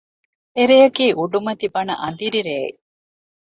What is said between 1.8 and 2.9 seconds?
އަނދިރި ރެއެއް